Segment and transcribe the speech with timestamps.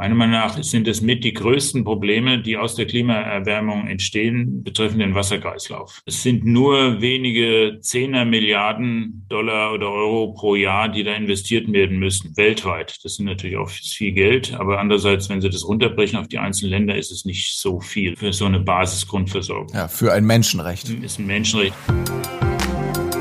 [0.00, 5.02] Meiner Meinung nach sind es mit die größten Probleme, die aus der Klimaerwärmung entstehen, betreffend
[5.02, 6.00] den Wasserkreislauf.
[6.06, 11.98] Es sind nur wenige Zehner Milliarden Dollar oder Euro pro Jahr, die da investiert werden
[11.98, 12.98] müssen, weltweit.
[13.04, 16.70] Das sind natürlich auch viel Geld, aber andererseits, wenn Sie das runterbrechen auf die einzelnen
[16.70, 19.68] Länder, ist es nicht so viel für so eine Basisgrundversorgung.
[19.74, 20.88] Ja, für ein Menschenrecht.
[20.88, 21.74] Ist ein Menschenrecht.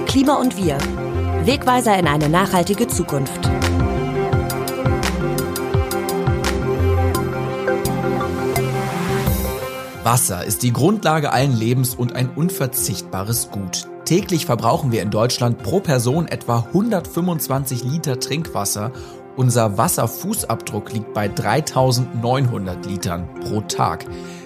[0.07, 0.77] Klima und wir.
[1.43, 3.50] Wegweiser in eine nachhaltige Zukunft.
[10.03, 13.85] Wasser ist die Grundlage allen Lebens und ein unverzichtbares Gut.
[14.05, 18.93] Täglich verbrauchen wir in Deutschland pro Person etwa 125 Liter Trinkwasser.
[19.35, 24.05] Unser Wasserfußabdruck liegt bei 3900 Litern pro Tag.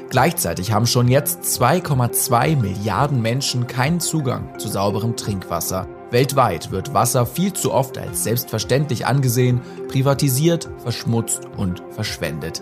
[0.09, 5.87] Gleichzeitig haben schon jetzt 2,2 Milliarden Menschen keinen Zugang zu sauberem Trinkwasser.
[6.09, 12.61] Weltweit wird Wasser viel zu oft als selbstverständlich angesehen, privatisiert, verschmutzt und verschwendet.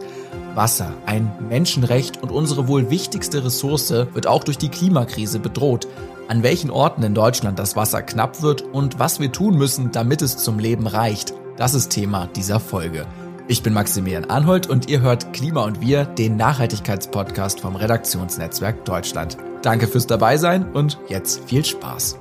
[0.55, 5.87] Wasser, ein Menschenrecht und unsere wohl wichtigste Ressource, wird auch durch die Klimakrise bedroht.
[6.27, 10.21] An welchen Orten in Deutschland das Wasser knapp wird und was wir tun müssen, damit
[10.21, 13.05] es zum Leben reicht, das ist Thema dieser Folge.
[13.47, 19.37] Ich bin Maximilian Arnhold und ihr hört Klima und Wir, den Nachhaltigkeitspodcast vom Redaktionsnetzwerk Deutschland.
[19.61, 22.17] Danke fürs Dabeisein und jetzt viel Spaß.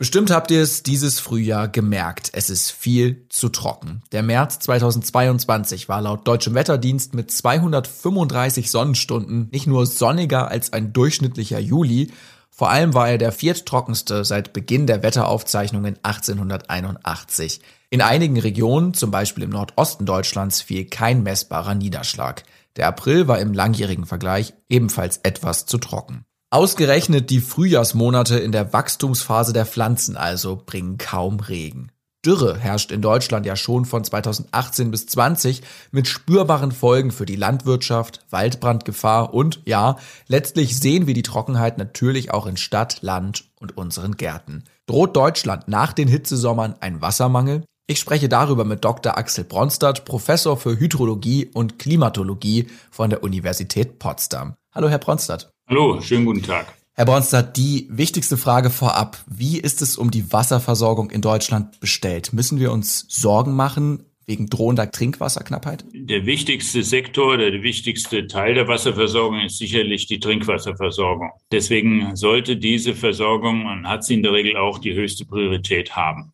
[0.00, 2.30] Bestimmt habt ihr es dieses Frühjahr gemerkt.
[2.32, 4.00] Es ist viel zu trocken.
[4.12, 10.94] Der März 2022 war laut deutschem Wetterdienst mit 235 Sonnenstunden nicht nur sonniger als ein
[10.94, 12.12] durchschnittlicher Juli,
[12.48, 17.60] vor allem war er der vierttrockenste seit Beginn der Wetteraufzeichnungen 1881.
[17.90, 22.44] In einigen Regionen, zum Beispiel im Nordosten Deutschlands, fiel kein messbarer Niederschlag.
[22.76, 26.24] Der April war im langjährigen Vergleich ebenfalls etwas zu trocken.
[26.52, 31.92] Ausgerechnet die Frühjahrsmonate in der Wachstumsphase der Pflanzen also bringen kaum Regen.
[32.26, 37.36] Dürre herrscht in Deutschland ja schon von 2018 bis 20 mit spürbaren Folgen für die
[37.36, 43.76] Landwirtschaft, Waldbrandgefahr und ja, letztlich sehen wir die Trockenheit natürlich auch in Stadt, Land und
[43.76, 44.64] unseren Gärten.
[44.86, 47.62] Droht Deutschland nach den Hitzesommern ein Wassermangel?
[47.86, 49.16] Ich spreche darüber mit Dr.
[49.16, 54.56] Axel Bronstadt, Professor für Hydrologie und Klimatologie von der Universität Potsdam.
[54.72, 55.52] Hallo, Herr Bronstadt.
[55.70, 56.74] Hallo, schönen guten Tag.
[56.94, 59.18] Herr Bronstadt, die wichtigste Frage vorab.
[59.28, 62.32] Wie ist es um die Wasserversorgung in Deutschland bestellt?
[62.32, 65.84] Müssen wir uns Sorgen machen wegen drohender Trinkwasserknappheit?
[65.92, 71.30] Der wichtigste Sektor der wichtigste Teil der Wasserversorgung ist sicherlich die Trinkwasserversorgung.
[71.52, 76.32] Deswegen sollte diese Versorgung, und hat sie in der Regel auch, die höchste Priorität haben.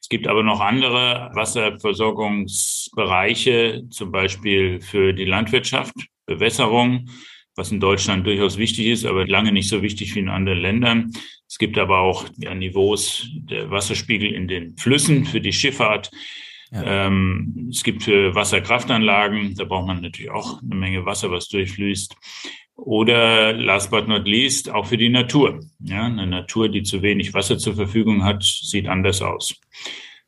[0.00, 5.94] Es gibt aber noch andere Wasserversorgungsbereiche, zum Beispiel für die Landwirtschaft,
[6.26, 7.08] Bewässerung,
[7.56, 11.12] was in Deutschland durchaus wichtig ist, aber lange nicht so wichtig wie in anderen Ländern.
[11.48, 16.10] Es gibt aber auch ja, Niveaus der Wasserspiegel in den Flüssen für die Schifffahrt.
[16.72, 17.06] Ja.
[17.06, 22.14] Ähm, es gibt für Wasserkraftanlagen, da braucht man natürlich auch eine Menge Wasser, was durchfließt.
[22.76, 25.60] Oder last but not least auch für die Natur.
[25.80, 29.58] Ja, eine Natur, die zu wenig Wasser zur Verfügung hat, sieht anders aus.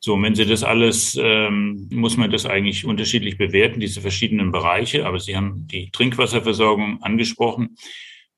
[0.01, 5.05] So, wenn Sie das alles, ähm, muss man das eigentlich unterschiedlich bewerten, diese verschiedenen Bereiche.
[5.05, 7.75] Aber Sie haben die Trinkwasserversorgung angesprochen.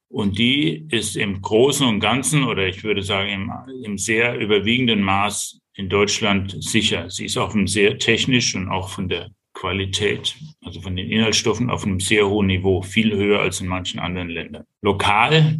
[0.09, 3.51] Und die ist im Großen und Ganzen oder ich würde sagen im,
[3.83, 7.09] im sehr überwiegenden Maß in Deutschland sicher.
[7.09, 10.35] Sie ist auch sehr technisch und auch von der Qualität,
[10.65, 14.29] also von den Inhaltsstoffen auf einem sehr hohen Niveau, viel höher als in manchen anderen
[14.29, 14.63] Ländern.
[14.81, 15.59] Lokal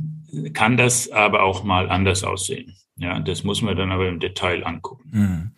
[0.53, 2.75] kann das aber auch mal anders aussehen.
[3.01, 5.09] Ja, das muss man dann aber im Detail angucken.
[5.11, 5.51] Mhm.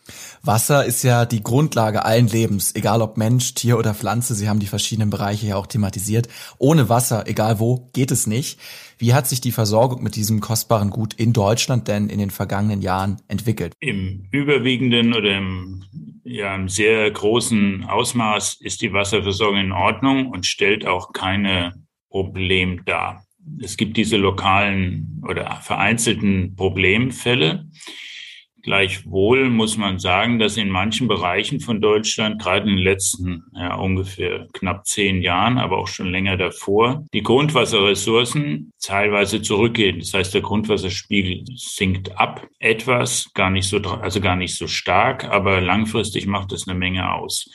[0.44, 4.34] Wasser ist ja die Grundlage allen Lebens, egal ob Mensch, Tier oder Pflanze.
[4.34, 6.30] Sie haben die verschiedenen Bereiche ja auch thematisiert.
[6.58, 8.60] Ohne Wasser, egal wo, geht es nicht.
[8.98, 12.82] Wie hat sich die Versorgung mit diesem kostbaren Gut in Deutschland denn in den vergangenen
[12.82, 13.74] Jahren entwickelt?
[13.82, 15.84] Im überwiegenden oder im,
[16.24, 21.74] ja, im sehr großen Ausmaß ist die Wasserversorgung in Ordnung und stellt auch keine
[22.10, 23.26] Problem dar
[23.62, 27.68] es gibt diese lokalen oder vereinzelten Problemfälle.
[28.64, 33.76] Gleichwohl muss man sagen, dass in manchen Bereichen von Deutschland, gerade in den letzten ja,
[33.76, 40.00] ungefähr knapp zehn Jahren, aber auch schon länger davor, die Grundwasserressourcen teilweise zurückgehen.
[40.00, 45.26] Das heißt, der Grundwasserspiegel sinkt ab etwas, gar nicht so, also gar nicht so stark,
[45.26, 47.50] aber langfristig macht das eine Menge aus.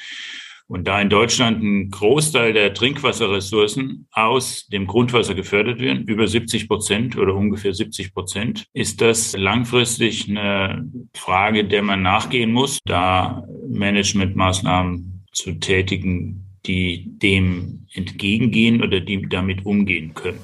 [0.69, 6.69] Und da in Deutschland ein Großteil der Trinkwasserressourcen aus dem Grundwasser gefördert werden, über 70
[6.69, 13.45] Prozent oder ungefähr 70 Prozent, ist das langfristig eine Frage, der man nachgehen muss, da
[13.71, 20.39] Managementmaßnahmen zu tätigen, die dem entgegengehen oder die damit umgehen können.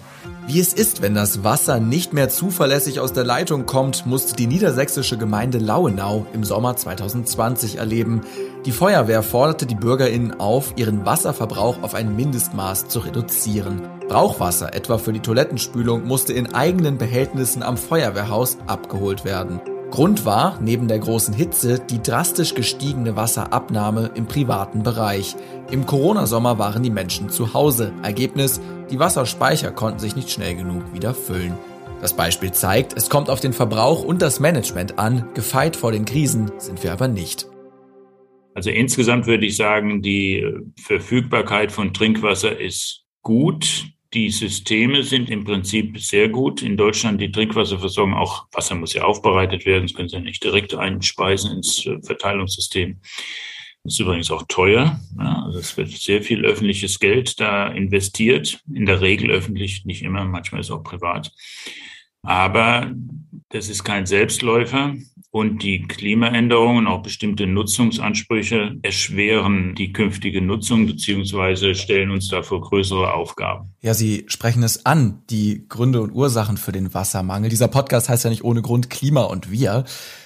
[0.46, 4.46] Wie es ist, wenn das Wasser nicht mehr zuverlässig aus der Leitung kommt, musste die
[4.46, 8.20] niedersächsische Gemeinde Lauenau im Sommer 2020 erleben.
[8.66, 13.80] Die Feuerwehr forderte die BürgerInnen auf, ihren Wasserverbrauch auf ein Mindestmaß zu reduzieren.
[14.06, 19.60] Brauchwasser, etwa für die Toilettenspülung, musste in eigenen Behältnissen am Feuerwehrhaus abgeholt werden.
[19.94, 25.36] Grund war, neben der großen Hitze, die drastisch gestiegene Wasserabnahme im privaten Bereich.
[25.70, 27.92] Im Corona-Sommer waren die Menschen zu Hause.
[28.02, 28.60] Ergebnis,
[28.90, 31.54] die Wasserspeicher konnten sich nicht schnell genug wieder füllen.
[32.00, 36.06] Das Beispiel zeigt, es kommt auf den Verbrauch und das Management an, gefeit vor den
[36.06, 37.46] Krisen sind wir aber nicht.
[38.52, 40.44] Also insgesamt würde ich sagen, die
[40.76, 43.84] Verfügbarkeit von Trinkwasser ist gut.
[44.14, 46.62] Die Systeme sind im Prinzip sehr gut.
[46.62, 50.44] In Deutschland die Trinkwasserversorgung, auch Wasser muss ja aufbereitet werden, das können Sie ja nicht
[50.44, 53.00] direkt einspeisen ins äh, Verteilungssystem.
[53.82, 55.00] Das ist übrigens auch teuer.
[55.18, 58.60] Ja, also es wird sehr viel öffentliches Geld da investiert.
[58.72, 61.32] In der Regel öffentlich, nicht immer, manchmal ist auch privat.
[62.24, 62.90] Aber
[63.50, 64.94] das ist kein Selbstläufer.
[65.30, 72.60] Und die Klimaänderungen, auch bestimmte Nutzungsansprüche erschweren die künftige Nutzung beziehungsweise stellen uns da vor
[72.60, 73.74] größere Aufgaben.
[73.80, 77.50] Ja, Sie sprechen es an, die Gründe und Ursachen für den Wassermangel.
[77.50, 79.84] Dieser Podcast heißt ja nicht ohne Grund Klima und wir.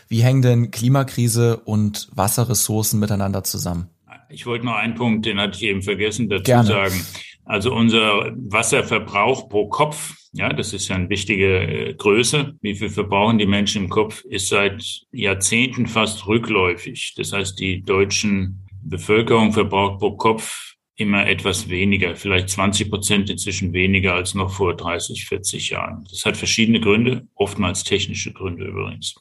[0.08, 3.88] Wie hängen denn Klimakrise und Wasserressourcen miteinander zusammen?
[4.28, 6.68] Ich wollte noch einen Punkt, den hatte ich eben vergessen dazu Gerne.
[6.68, 7.06] sagen.
[7.48, 12.54] Also unser Wasserverbrauch pro Kopf ja, das ist ja eine wichtige äh, Größe.
[12.60, 14.24] Wie viel verbrauchen die Menschen im Kopf?
[14.24, 17.14] Ist seit Jahrzehnten fast rückläufig.
[17.16, 23.72] Das heißt, die deutschen Bevölkerung verbraucht pro Kopf immer etwas weniger, vielleicht 20 Prozent inzwischen
[23.72, 26.04] weniger als noch vor 30, 40 Jahren.
[26.10, 29.14] Das hat verschiedene Gründe, oftmals technische Gründe übrigens.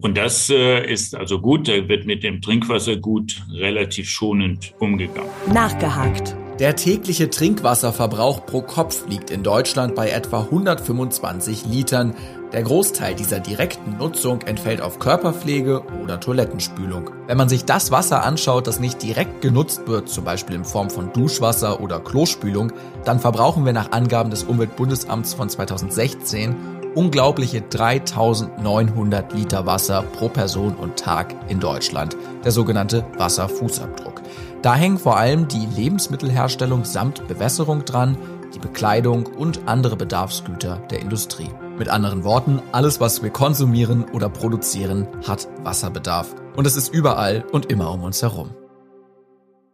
[0.00, 5.30] Und das äh, ist also gut, da wird mit dem Trinkwasser gut relativ schonend umgegangen.
[5.52, 6.36] Nachgehakt.
[6.60, 12.14] Der tägliche Trinkwasserverbrauch pro Kopf liegt in Deutschland bei etwa 125 Litern.
[12.52, 17.12] Der Großteil dieser direkten Nutzung entfällt auf Körperpflege oder Toilettenspülung.
[17.26, 20.90] Wenn man sich das Wasser anschaut, das nicht direkt genutzt wird, zum Beispiel in Form
[20.90, 22.74] von Duschwasser oder Klospülung,
[23.06, 30.74] dann verbrauchen wir nach Angaben des Umweltbundesamts von 2016 unglaubliche 3900 Liter Wasser pro Person
[30.74, 34.22] und Tag in Deutschland, der sogenannte Wasserfußabdruck.
[34.62, 38.16] Da hängen vor allem die Lebensmittelherstellung samt Bewässerung dran,
[38.54, 41.48] die Bekleidung und andere Bedarfsgüter der Industrie.
[41.78, 46.34] Mit anderen Worten, alles, was wir konsumieren oder produzieren, hat Wasserbedarf.
[46.56, 48.50] Und es ist überall und immer um uns herum.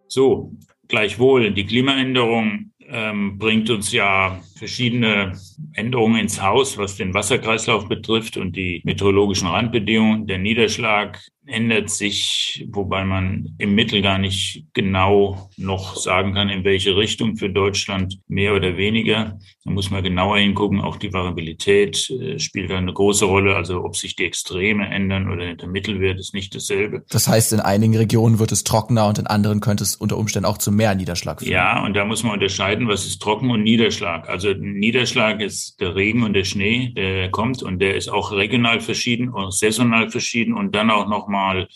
[0.07, 0.53] So,
[0.87, 5.33] gleichwohl, die Klimaänderung ähm, bringt uns ja verschiedene
[5.75, 10.27] Änderungen ins Haus, was den Wasserkreislauf betrifft und die meteorologischen Randbedingungen.
[10.27, 16.64] Der Niederschlag ändert sich, wobei man im Mittel gar nicht genau noch sagen kann, in
[16.64, 19.38] welche Richtung für Deutschland mehr oder weniger.
[19.64, 20.81] Da muss man genauer hingucken.
[20.81, 23.56] Auch die Variabilität äh, spielt eine große Rolle.
[23.56, 27.04] Also ob sich die Extreme ändern oder der Mittelwert ist nicht dasselbe.
[27.10, 30.46] Das heißt, in einigen Regionen wird es trockener und in anderen könnte es unter Umständen
[30.46, 31.52] auch zu mehr Niederschlag führen.
[31.52, 34.28] Ja, und da muss man unterscheiden, was ist Trocken und Niederschlag.
[34.28, 38.81] Also Niederschlag ist der Regen und der Schnee, der kommt und der ist auch regional
[38.81, 41.69] verschieden und saisonal verschieden und dann auch nochmal mal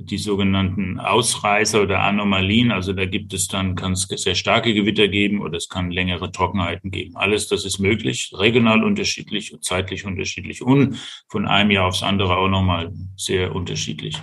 [0.00, 2.70] die sogenannten Ausreißer oder Anomalien.
[2.70, 6.30] Also da gibt es dann, kann es sehr starke Gewitter geben oder es kann längere
[6.30, 7.16] Trockenheiten geben.
[7.16, 12.48] Alles das ist möglich, regional unterschiedlich, zeitlich unterschiedlich und von einem Jahr aufs andere auch
[12.48, 14.16] nochmal sehr unterschiedlich.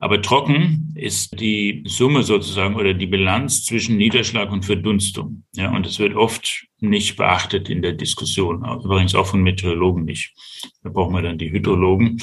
[0.00, 5.42] Aber trocken ist die Summe sozusagen oder die Bilanz zwischen Niederschlag und Verdunstung.
[5.56, 8.64] Ja, und es wird oft nicht beachtet in der Diskussion.
[8.84, 10.34] Übrigens auch von Meteorologen nicht.
[10.84, 12.22] Da brauchen wir dann die Hydrologen.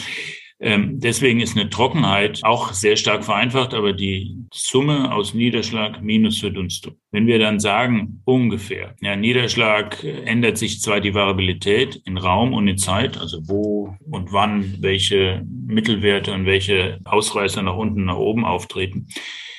[0.65, 6.39] Ähm, deswegen ist eine Trockenheit auch sehr stark vereinfacht, aber die Summe aus Niederschlag minus
[6.39, 6.95] Verdunstung.
[7.11, 12.67] Wenn wir dann sagen, ungefähr, ja, Niederschlag ändert sich zwar die Variabilität in Raum und
[12.67, 18.43] in Zeit, also wo und wann welche Mittelwerte und welche Ausreißer nach unten, nach oben
[18.43, 19.07] auftreten.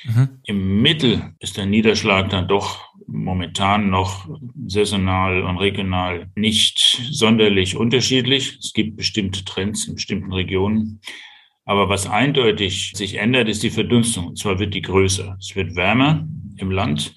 [0.03, 0.29] Mhm.
[0.43, 4.29] Im Mittel ist der Niederschlag dann doch momentan noch
[4.67, 6.79] saisonal und regional nicht
[7.11, 8.59] sonderlich unterschiedlich.
[8.61, 11.01] Es gibt bestimmte Trends in bestimmten Regionen.
[11.65, 14.27] Aber was eindeutig sich ändert, ist die Verdunstung.
[14.27, 15.35] Und zwar wird die größer.
[15.39, 17.13] Es wird wärmer im Land.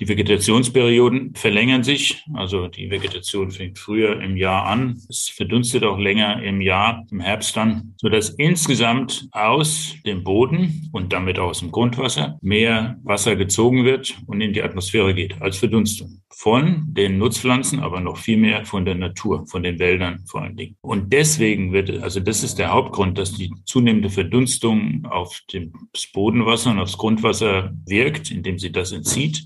[0.00, 2.24] Die Vegetationsperioden verlängern sich.
[2.34, 5.00] Also die Vegetation fängt früher im Jahr an.
[5.08, 11.12] Es verdunstet auch länger im Jahr, im Herbst dann, sodass insgesamt aus dem Boden und
[11.12, 16.20] damit aus dem Grundwasser mehr Wasser gezogen wird und in die Atmosphäre geht als Verdunstung.
[16.36, 20.56] von den Nutzpflanzen, aber noch viel mehr von der Natur, von den Wäldern vor allen
[20.56, 20.76] Dingen.
[20.80, 26.72] Und deswegen wird, also das ist der Hauptgrund, dass die zunehmende Verdunstung auf das Bodenwasser
[26.72, 29.44] und aufs Grundwasser wirkt, indem sie das entzieht.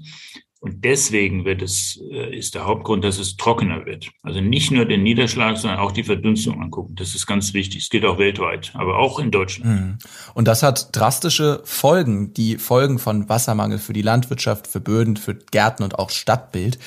[0.61, 4.11] Und deswegen wird es, äh, ist der Hauptgrund, dass es trockener wird.
[4.23, 6.97] Also nicht nur den Niederschlag, sondern auch die Verdunstung angucken.
[6.97, 7.83] Das ist ganz wichtig.
[7.85, 9.81] Es geht auch weltweit, aber auch in Deutschland.
[9.81, 9.99] Mhm.
[10.35, 12.35] Und das hat drastische Folgen.
[12.35, 16.79] Die Folgen von Wassermangel für die Landwirtschaft, für Böden, für Gärten und auch Stadtbild.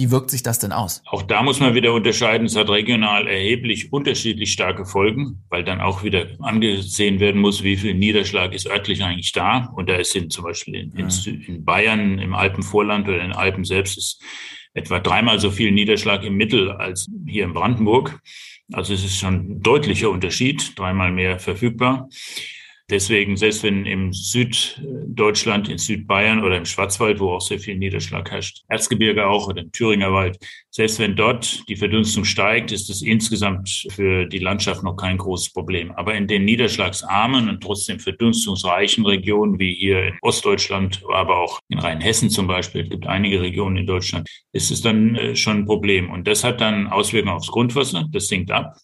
[0.00, 1.02] Wie wirkt sich das denn aus?
[1.04, 2.46] Auch da muss man wieder unterscheiden.
[2.46, 7.76] Es hat regional erheblich unterschiedlich starke Folgen, weil dann auch wieder angesehen werden muss, wie
[7.76, 9.70] viel Niederschlag ist örtlich eigentlich da.
[9.76, 13.32] Und da ist in, zum Beispiel in, in, in Bayern, im Alpenvorland oder in den
[13.32, 14.22] Alpen selbst ist
[14.72, 18.22] etwa dreimal so viel Niederschlag im Mittel als hier in Brandenburg.
[18.72, 22.08] Also es ist schon ein deutlicher Unterschied, dreimal mehr verfügbar.
[22.90, 28.28] Deswegen, selbst wenn im Süddeutschland, in Südbayern oder im Schwarzwald, wo auch sehr viel Niederschlag
[28.28, 30.38] herrscht, Erzgebirge auch oder im Thüringer Wald,
[30.70, 35.52] selbst wenn dort die Verdunstung steigt, ist es insgesamt für die Landschaft noch kein großes
[35.52, 35.92] Problem.
[35.92, 41.78] Aber in den niederschlagsarmen und trotzdem verdunstungsreichen Regionen, wie hier in Ostdeutschland, aber auch in
[41.78, 45.66] Rheinhessen zum Beispiel, es gibt einige Regionen in Deutschland, ist es dann äh, schon ein
[45.66, 46.10] Problem.
[46.10, 48.76] Und das hat dann Auswirkungen aufs Grundwasser, das sinkt ab.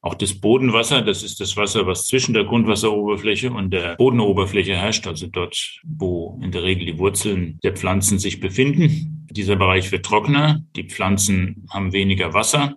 [0.00, 5.06] Auch das Bodenwasser, das ist das Wasser, was zwischen der Grundwasseroberfläche und der Bodenoberfläche herrscht,
[5.08, 9.26] also dort, wo in der Regel die Wurzeln der Pflanzen sich befinden.
[9.30, 12.76] Dieser Bereich wird trockener, die Pflanzen haben weniger Wasser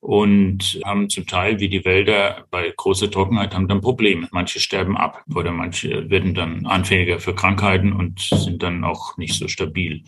[0.00, 4.28] und haben zum Teil, wie die Wälder bei großer Trockenheit, haben dann Probleme.
[4.32, 9.34] Manche sterben ab oder manche werden dann anfälliger für Krankheiten und sind dann auch nicht
[9.34, 10.02] so stabil.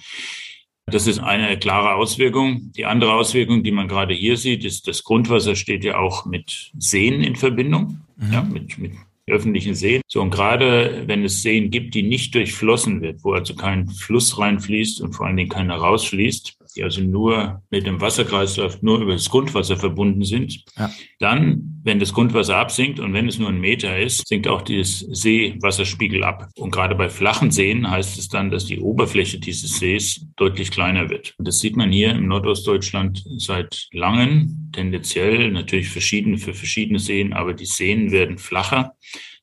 [0.86, 2.72] Das ist eine klare Auswirkung.
[2.76, 6.72] Die andere Auswirkung, die man gerade hier sieht, ist, das Grundwasser steht ja auch mit
[6.78, 8.32] Seen in Verbindung, mhm.
[8.32, 8.92] ja, mit, mit
[9.28, 10.02] öffentlichen Seen.
[10.08, 14.38] So, und gerade wenn es Seen gibt, die nicht durchflossen wird, wo also kein Fluss
[14.38, 19.12] reinfließt und vor allen Dingen keiner rausfließt, die also nur mit dem Wasserkreislauf nur über
[19.12, 20.90] das Grundwasser verbunden sind, ja.
[21.18, 25.00] dann, wenn das Grundwasser absinkt und wenn es nur ein Meter ist, sinkt auch dieses
[25.00, 26.48] Seewasserspiegel ab.
[26.56, 31.10] Und gerade bei flachen Seen heißt es dann, dass die Oberfläche dieses Sees deutlich kleiner
[31.10, 31.34] wird.
[31.38, 37.32] Und das sieht man hier im Nordostdeutschland seit langem, tendenziell natürlich verschieden für verschiedene Seen,
[37.32, 38.94] aber die Seen werden flacher.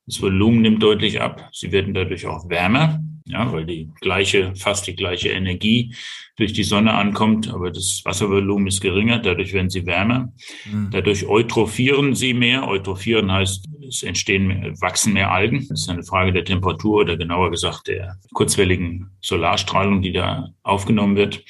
[0.06, 1.50] Das Volumen nimmt deutlich ab.
[1.52, 5.94] Sie werden dadurch auch wärmer ja, weil die gleiche, fast die gleiche Energie
[6.36, 10.34] durch die Sonne ankommt, aber das Wasservolumen ist geringer, dadurch werden sie wärmer.
[10.66, 10.90] Mhm.
[10.92, 12.68] Dadurch eutrophieren sie mehr.
[12.68, 15.60] Eutrophieren heißt, es entstehen, mehr, wachsen mehr Algen.
[15.70, 21.16] Das ist eine Frage der Temperatur oder genauer gesagt der kurzwelligen Solarstrahlung, die da aufgenommen
[21.16, 21.44] wird.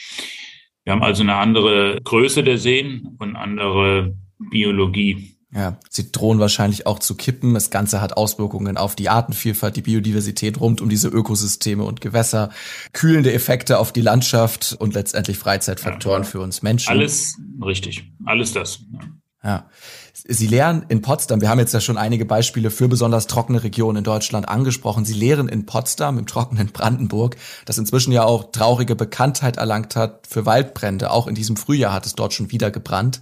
[0.83, 5.35] Wir haben also eine andere Größe der Seen und andere Biologie.
[5.51, 7.55] Ja, sie drohen wahrscheinlich auch zu kippen.
[7.55, 12.51] Das Ganze hat Auswirkungen auf die Artenvielfalt, die Biodiversität rund um diese Ökosysteme und Gewässer,
[12.93, 16.89] kühlende Effekte auf die Landschaft und letztendlich Freizeitfaktoren ja, für uns Menschen.
[16.89, 18.81] Alles richtig, alles das.
[18.93, 18.99] Ja.
[19.43, 19.69] ja.
[20.13, 23.99] Sie lehren in Potsdam, wir haben jetzt ja schon einige Beispiele für besonders trockene Regionen
[23.99, 25.03] in Deutschland angesprochen.
[25.03, 30.27] Sie lehren in Potsdam, im trockenen Brandenburg, das inzwischen ja auch traurige Bekanntheit erlangt hat
[30.27, 31.09] für Waldbrände.
[31.09, 33.21] Auch in diesem Frühjahr hat es dort schon wieder gebrannt.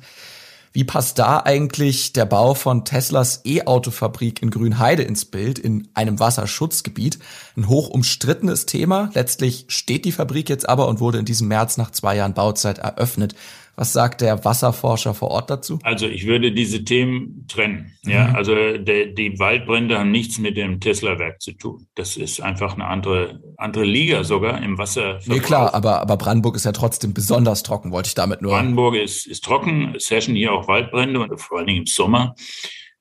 [0.74, 6.20] Wie passt da eigentlich der Bau von Teslas E-Auto-Fabrik in Grünheide ins Bild, in einem
[6.20, 7.20] Wasserschutzgebiet?
[7.56, 9.10] Ein hoch umstrittenes Thema.
[9.14, 12.78] Letztlich steht die Fabrik jetzt aber und wurde in diesem März nach zwei Jahren Bauzeit
[12.80, 13.36] eröffnet.
[13.80, 15.78] Was sagt der Wasserforscher vor Ort dazu?
[15.84, 17.94] Also ich würde diese Themen trennen.
[18.04, 18.36] Ja, mhm.
[18.36, 21.86] also der, die Waldbrände haben nichts mit dem Tesla-Werk zu tun.
[21.94, 25.20] Das ist einfach eine andere, andere Liga sogar im Wasser.
[25.28, 28.54] Nee, klar, aber, aber Brandenburg ist ja trotzdem besonders trocken, wollte ich damit nur.
[28.54, 29.94] Brandenburg ist, ist trocken.
[29.96, 32.34] Es herrschen hier auch Waldbrände und vor allen Dingen im Sommer.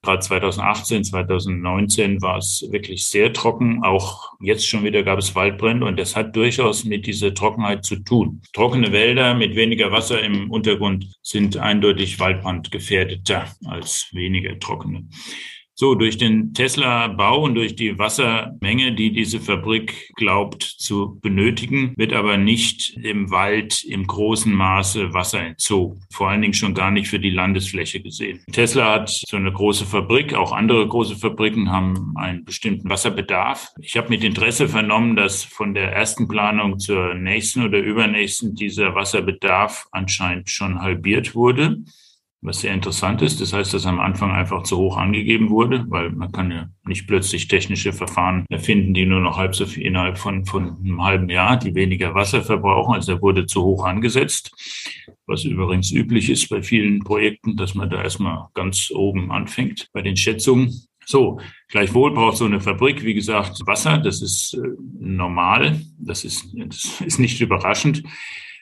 [0.06, 3.82] Gerade 2018, 2019 war es wirklich sehr trocken.
[3.82, 7.96] Auch jetzt schon wieder gab es Waldbrände und das hat durchaus mit dieser Trockenheit zu
[7.96, 8.40] tun.
[8.52, 15.08] Trockene Wälder mit weniger Wasser im Untergrund sind eindeutig waldbrandgefährdeter als weniger trockene.
[15.78, 22.14] So, durch den Tesla-Bau und durch die Wassermenge, die diese Fabrik glaubt zu benötigen, wird
[22.14, 26.00] aber nicht im Wald im großen Maße Wasser entzogen.
[26.10, 28.40] Vor allen Dingen schon gar nicht für die Landesfläche gesehen.
[28.50, 33.68] Tesla hat so eine große Fabrik, auch andere große Fabriken haben einen bestimmten Wasserbedarf.
[33.78, 38.94] Ich habe mit Interesse vernommen, dass von der ersten Planung zur nächsten oder übernächsten dieser
[38.94, 41.84] Wasserbedarf anscheinend schon halbiert wurde
[42.46, 43.40] was sehr interessant ist.
[43.40, 47.08] Das heißt, dass am Anfang einfach zu hoch angegeben wurde, weil man kann ja nicht
[47.08, 51.28] plötzlich technische Verfahren erfinden, die nur noch halb so viel innerhalb von, von einem halben
[51.28, 52.94] Jahr, die weniger Wasser verbrauchen.
[52.94, 54.52] Also er wurde zu hoch angesetzt,
[55.26, 60.02] was übrigens üblich ist bei vielen Projekten, dass man da erstmal ganz oben anfängt bei
[60.02, 60.72] den Schätzungen.
[61.04, 63.98] So, gleichwohl braucht so eine Fabrik, wie gesagt, Wasser.
[63.98, 65.80] Das ist äh, normal.
[65.98, 68.04] Das ist, das ist nicht überraschend.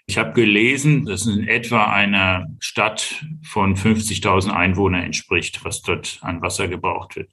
[0.07, 6.19] Ich habe gelesen, dass es in etwa einer Stadt von 50.000 Einwohnern entspricht, was dort
[6.21, 7.31] an Wasser gebraucht wird.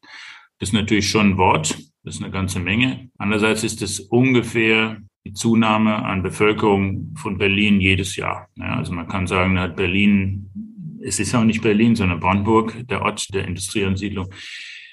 [0.60, 3.10] Das ist natürlich schon ein Wort, das ist eine ganze Menge.
[3.18, 8.48] Andererseits ist es ungefähr die Zunahme an Bevölkerung von Berlin jedes Jahr.
[8.56, 10.50] Ja, also man kann sagen, hat Berlin,
[11.04, 14.34] es ist auch nicht Berlin, sondern Brandenburg, der Ort der Industrieansiedlung.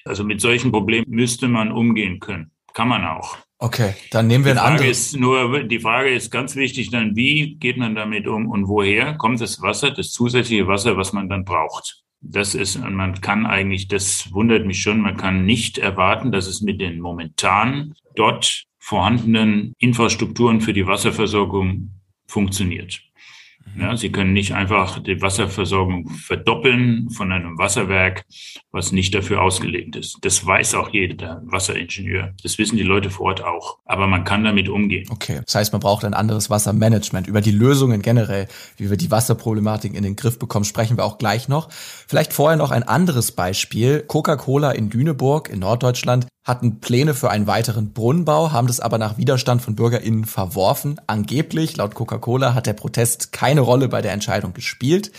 [0.04, 2.50] Also mit solchen Problemen müsste man umgehen können.
[2.74, 3.38] Kann man auch.
[3.60, 4.98] Okay, dann nehmen wir die ein Frage anderes.
[4.98, 9.14] ist nur, die Frage ist ganz wichtig dann, wie geht man damit um und woher
[9.14, 12.04] kommt das Wasser, das zusätzliche Wasser, was man dann braucht?
[12.20, 16.60] Das ist, man kann eigentlich, das wundert mich schon, man kann nicht erwarten, dass es
[16.60, 21.90] mit den momentan dort vorhandenen Infrastrukturen für die Wasserversorgung
[22.26, 23.02] funktioniert.
[23.76, 28.24] Ja, Sie können nicht einfach die Wasserversorgung verdoppeln von einem Wasserwerk,
[28.72, 30.18] was nicht dafür ausgelegt ist.
[30.22, 32.34] Das weiß auch jeder Wasseringenieur.
[32.42, 33.78] Das wissen die Leute vor Ort auch.
[33.84, 35.06] Aber man kann damit umgehen.
[35.10, 37.26] Okay, das heißt, man braucht ein anderes Wassermanagement.
[37.26, 41.18] Über die Lösungen generell, wie wir die Wasserproblematik in den Griff bekommen, sprechen wir auch
[41.18, 41.68] gleich noch.
[41.70, 44.04] Vielleicht vorher noch ein anderes Beispiel.
[44.06, 49.18] Coca-Cola in Lüneburg in Norddeutschland hatten Pläne für einen weiteren Brunnenbau, haben das aber nach
[49.18, 50.98] Widerstand von BürgerInnen verworfen.
[51.06, 55.12] Angeblich, laut Coca-Cola, hat der Protest keine Rolle bei der Entscheidung gespielt.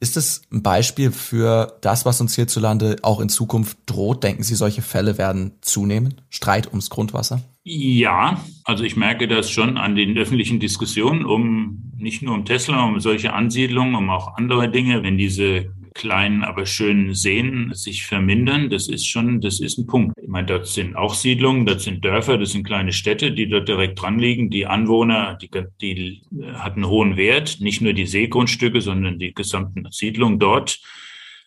[0.00, 4.24] Ist es ein Beispiel für das, was uns hierzulande auch in Zukunft droht?
[4.24, 6.14] Denken Sie, solche Fälle werden zunehmen?
[6.30, 7.42] Streit ums Grundwasser?
[7.62, 12.82] Ja, also ich merke das schon an den öffentlichen Diskussionen um nicht nur um Tesla,
[12.82, 18.70] um solche Ansiedlungen, um auch andere Dinge, wenn diese kleinen, aber schönen Seen sich vermindern.
[18.70, 20.14] Das ist schon, das ist ein Punkt.
[20.20, 23.68] Ich meine, das sind auch Siedlungen, das sind Dörfer, das sind kleine Städte, die dort
[23.68, 24.50] direkt dran liegen.
[24.50, 26.22] Die Anwohner, die, die
[26.54, 30.80] hatten hohen Wert, nicht nur die Seegrundstücke, sondern die gesamten Siedlungen dort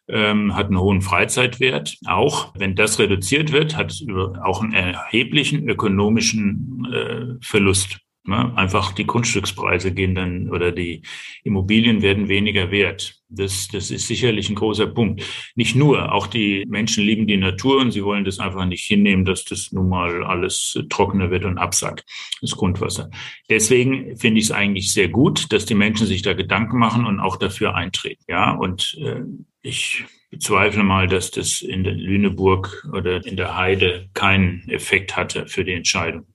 [0.07, 1.97] ähm, hat einen hohen Freizeitwert.
[2.05, 4.05] Auch wenn das reduziert wird, hat es
[4.43, 7.99] auch einen erheblichen ökonomischen äh, Verlust.
[8.27, 8.51] Ne?
[8.57, 11.03] Einfach die Grundstückspreise gehen dann oder die
[11.43, 13.21] Immobilien werden weniger wert.
[13.29, 15.23] Das, das ist sicherlich ein großer Punkt.
[15.55, 19.25] Nicht nur, auch die Menschen lieben die Natur und sie wollen das einfach nicht hinnehmen,
[19.25, 22.03] dass das nun mal alles trockener wird und absackt,
[22.41, 23.11] das Grundwasser.
[23.49, 27.19] Deswegen finde ich es eigentlich sehr gut, dass die Menschen sich da Gedanken machen und
[27.19, 28.23] auch dafür eintreten.
[28.27, 29.21] Ja, und äh,
[29.61, 35.47] ich bezweifle mal, dass das in der Lüneburg oder in der Heide keinen Effekt hatte
[35.47, 36.25] für die Entscheidung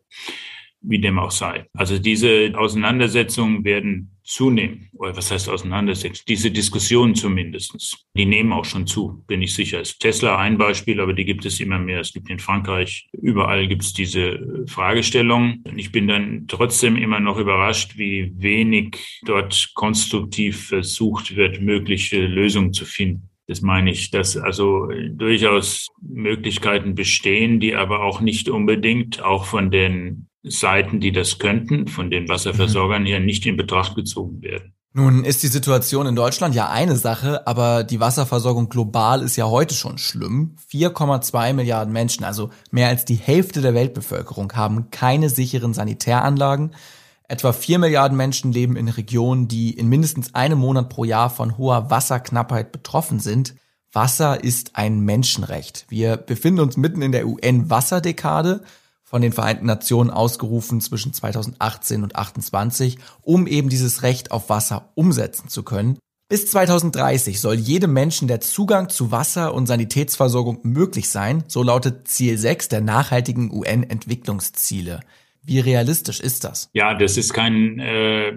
[0.82, 1.66] wie dem auch sei.
[1.74, 4.88] Also diese Auseinandersetzungen werden zunehmen.
[4.94, 6.24] Oder was heißt Auseinandersetzungen?
[6.28, 8.06] Diese Diskussionen zumindestens.
[8.16, 9.80] Die nehmen auch schon zu, bin ich sicher.
[9.80, 12.00] Ist Tesla ein Beispiel, aber die gibt es immer mehr.
[12.00, 15.64] Es gibt in Frankreich, überall gibt es diese Fragestellungen.
[15.76, 22.72] Ich bin dann trotzdem immer noch überrascht, wie wenig dort konstruktiv versucht wird, mögliche Lösungen
[22.72, 23.30] zu finden.
[23.48, 29.72] Das meine ich, dass also durchaus Möglichkeiten bestehen, die aber auch nicht unbedingt auch von
[29.72, 34.74] den Seiten, die das könnten, von den Wasserversorgern her nicht in Betracht gezogen werden.
[34.92, 39.46] Nun ist die Situation in Deutschland ja eine Sache, aber die Wasserversorgung global ist ja
[39.46, 40.56] heute schon schlimm.
[40.68, 46.74] 4,2 Milliarden Menschen, also mehr als die Hälfte der Weltbevölkerung, haben keine sicheren Sanitäranlagen.
[47.28, 51.56] Etwa 4 Milliarden Menschen leben in Regionen, die in mindestens einem Monat pro Jahr von
[51.56, 53.54] hoher Wasserknappheit betroffen sind.
[53.92, 55.86] Wasser ist ein Menschenrecht.
[55.88, 58.62] Wir befinden uns mitten in der UN-Wasserdekade
[59.10, 64.92] von den Vereinten Nationen ausgerufen zwischen 2018 und 2028, um eben dieses Recht auf Wasser
[64.94, 65.98] umsetzen zu können.
[66.28, 72.06] Bis 2030 soll jedem Menschen der Zugang zu Wasser und Sanitätsversorgung möglich sein, so lautet
[72.06, 75.00] Ziel 6 der nachhaltigen UN-Entwicklungsziele.
[75.42, 76.70] Wie realistisch ist das?
[76.74, 78.32] Ja, das ist kein, äh,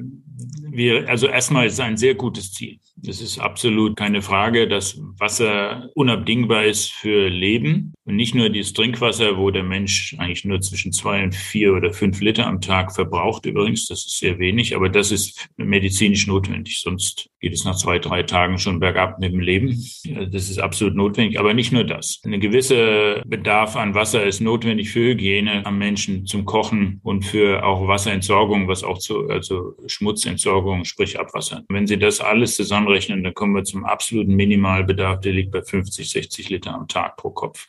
[0.72, 2.80] wir, also erstmal ist es ein sehr gutes Ziel.
[3.06, 7.94] Es ist absolut keine Frage, dass Wasser unabdingbar ist für Leben.
[8.06, 11.92] Und nicht nur dieses Trinkwasser, wo der Mensch eigentlich nur zwischen zwei und vier oder
[11.92, 13.88] fünf Liter am Tag verbraucht übrigens.
[13.88, 16.80] Das ist sehr wenig, aber das ist medizinisch notwendig.
[16.82, 19.84] Sonst geht es nach zwei, drei Tagen schon bergab mit dem Leben.
[20.32, 21.40] Das ist absolut notwendig.
[21.40, 22.22] Aber nicht nur das.
[22.24, 27.66] Ein gewisser Bedarf an Wasser ist notwendig für Hygiene am Menschen zum Kochen und für
[27.66, 31.64] auch Wasserentsorgung, was auch zu, also Schmutzentsorgung, sprich Abwasser.
[31.70, 35.22] Wenn Sie das alles zusammenrechnen, dann kommen wir zum absoluten Minimalbedarf.
[35.22, 37.68] Der liegt bei 50, 60 Liter am Tag pro Kopf.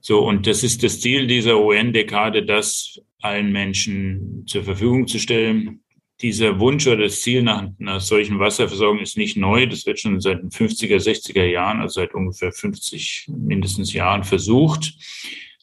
[0.00, 5.82] So, und das ist das Ziel dieser UN-Dekade, das allen Menschen zur Verfügung zu stellen.
[6.22, 9.66] Dieser Wunsch oder das Ziel nach einer solchen Wasserversorgung ist nicht neu.
[9.66, 14.94] Das wird schon seit den 50er, 60er Jahren, also seit ungefähr 50 mindestens Jahren versucht.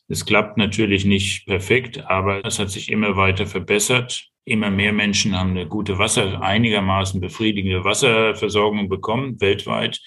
[0.10, 4.30] Es klappt natürlich nicht perfekt, aber es hat sich immer weiter verbessert.
[4.46, 10.00] Immer mehr Menschen haben eine gute Wasser, einigermaßen befriedigende Wasserversorgung bekommen, weltweit.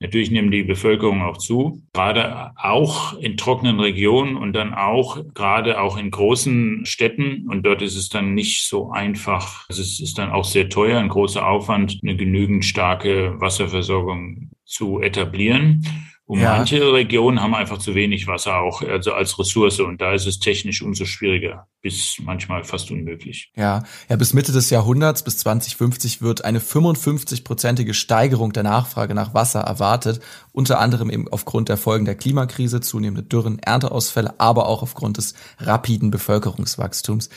[0.00, 5.80] Natürlich nimmt die Bevölkerung auch zu, gerade auch in trockenen Regionen und dann auch gerade
[5.80, 7.48] auch in großen Städten.
[7.48, 9.66] Und dort ist es dann nicht so einfach.
[9.68, 15.00] Also es ist dann auch sehr teuer, ein großer Aufwand, eine genügend starke Wasserversorgung zu
[15.00, 15.84] etablieren.
[16.28, 16.58] Und ja.
[16.58, 19.80] manche Regionen haben einfach zu wenig Wasser auch, also als Ressource.
[19.80, 23.50] Und da ist es technisch umso schwieriger, bis manchmal fast unmöglich.
[23.56, 29.32] Ja, ja, bis Mitte des Jahrhunderts, bis 2050 wird eine 55-prozentige Steigerung der Nachfrage nach
[29.32, 30.20] Wasser erwartet.
[30.52, 35.32] Unter anderem eben aufgrund der Folgen der Klimakrise, zunehmende Dürren, Ernteausfälle, aber auch aufgrund des
[35.58, 37.30] rapiden Bevölkerungswachstums.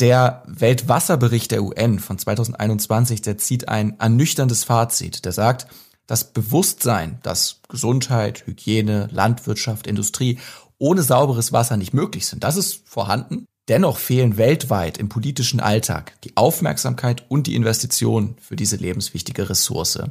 [0.00, 5.24] Der Weltwasserbericht der UN von 2021, der zieht ein ernüchterndes Fazit.
[5.24, 5.68] Der sagt,
[6.06, 10.38] das Bewusstsein, dass Gesundheit, Hygiene, Landwirtschaft, Industrie
[10.78, 13.46] ohne sauberes Wasser nicht möglich sind, das ist vorhanden.
[13.68, 20.02] Dennoch fehlen weltweit im politischen Alltag die Aufmerksamkeit und die Investitionen für diese lebenswichtige Ressource.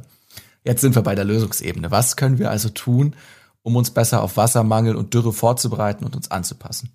[0.64, 1.92] Jetzt sind wir bei der Lösungsebene.
[1.92, 3.14] Was können wir also tun,
[3.62, 6.90] um uns besser auf Wassermangel und Dürre vorzubereiten und uns anzupassen?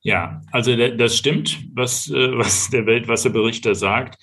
[0.00, 4.18] Ja, also das stimmt, was, äh, was der Weltwasserberichter sagt.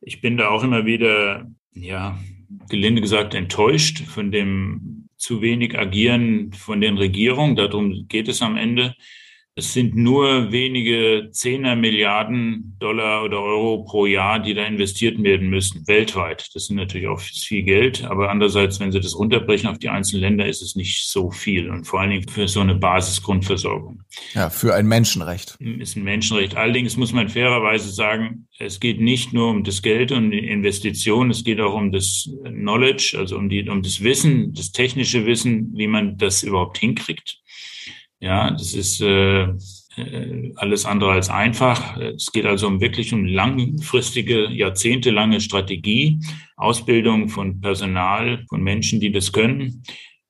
[0.00, 2.18] Ich bin da auch immer wieder, ja,
[2.68, 7.56] gelinde gesagt enttäuscht von dem zu wenig Agieren von den Regierungen.
[7.56, 8.94] Darum geht es am Ende.
[9.58, 15.48] Es sind nur wenige Zehner Milliarden Dollar oder Euro pro Jahr, die da investiert werden
[15.48, 16.54] müssen, weltweit.
[16.54, 20.20] Das sind natürlich auch viel Geld, aber andererseits, wenn Sie das runterbrechen auf die einzelnen
[20.20, 24.02] Länder, ist es nicht so viel und vor allen Dingen für so eine Basisgrundversorgung.
[24.34, 25.56] Ja, für ein Menschenrecht.
[25.58, 26.54] Ist ein Menschenrecht.
[26.54, 31.30] Allerdings muss man fairerweise sagen, es geht nicht nur um das Geld und die Investition,
[31.30, 35.72] es geht auch um das Knowledge, also um, die, um das Wissen, das technische Wissen,
[35.74, 37.40] wie man das überhaupt hinkriegt.
[38.20, 39.42] Ja, das ist äh,
[39.96, 41.96] äh, alles andere als einfach.
[41.98, 46.18] Es geht also um wirklich um langfristige, jahrzehntelange Strategie,
[46.56, 49.82] Ausbildung von Personal, von Menschen, die das können.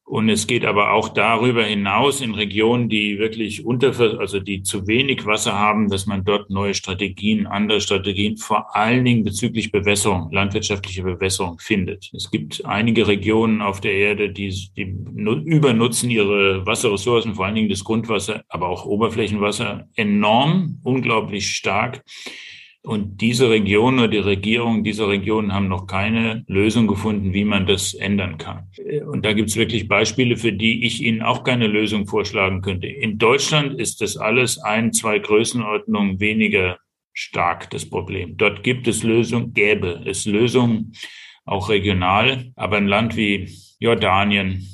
[0.07, 4.87] Und es geht aber auch darüber hinaus in Regionen, die wirklich unter, also die zu
[4.87, 10.31] wenig Wasser haben, dass man dort neue Strategien, andere Strategien, vor allen Dingen bezüglich Bewässerung,
[10.31, 12.09] landwirtschaftliche Bewässerung findet.
[12.15, 14.97] Es gibt einige Regionen auf der Erde, die, die
[15.45, 22.05] übernutzen ihre Wasserressourcen, vor allen Dingen das Grundwasser, aber auch Oberflächenwasser enorm, unglaublich stark.
[22.87, 27.67] Und diese Region oder die Regierung dieser Regionen haben noch keine Lösung gefunden, wie man
[27.67, 28.69] das ändern kann.
[29.11, 32.87] Und da gibt es wirklich Beispiele, für die ich Ihnen auch keine Lösung vorschlagen könnte.
[32.87, 36.79] In Deutschland ist das alles ein, zwei Größenordnungen weniger
[37.13, 38.37] stark, das Problem.
[38.37, 40.93] Dort gibt es Lösungen, gäbe es Lösungen,
[41.45, 42.53] auch regional.
[42.55, 44.65] Aber ein Land wie Jordanien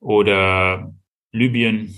[0.00, 0.92] oder
[1.30, 1.94] Libyen,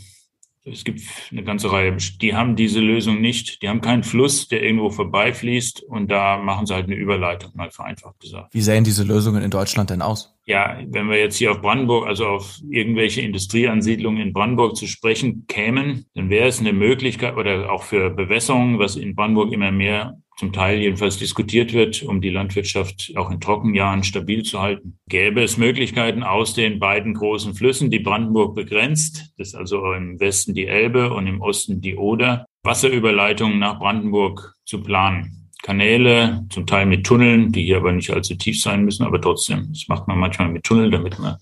[0.65, 1.01] es gibt
[1.31, 3.63] eine ganze Reihe, die haben diese Lösung nicht.
[3.63, 7.71] Die haben keinen Fluss, der irgendwo vorbeifließt und da machen sie halt eine Überleitung, mal
[7.71, 8.55] vereinfacht gesagt.
[8.55, 10.35] Wie sehen diese Lösungen in Deutschland denn aus?
[10.47, 15.47] Ja, wenn wir jetzt hier auf Brandenburg, also auf irgendwelche Industrieansiedlungen in Brandenburg zu sprechen
[15.49, 20.19] kämen, dann wäre es eine Möglichkeit oder auch für Bewässerung, was in Brandenburg immer mehr
[20.37, 24.99] zum Teil jedenfalls diskutiert wird, um die Landwirtschaft auch in Trockenjahren stabil zu halten.
[25.09, 30.19] Gäbe es Möglichkeiten aus den beiden großen Flüssen, die Brandenburg begrenzt, das ist also im
[30.19, 35.51] Westen die Elbe und im Osten die Oder, Wasserüberleitungen nach Brandenburg zu planen.
[35.63, 39.69] Kanäle, zum Teil mit Tunneln, die hier aber nicht allzu tief sein müssen, aber trotzdem,
[39.71, 41.37] das macht man manchmal mit Tunnel, damit man